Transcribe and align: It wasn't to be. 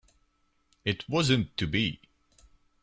It 0.83 1.07
wasn't 1.07 1.55
to 1.57 1.67
be. 1.67 1.99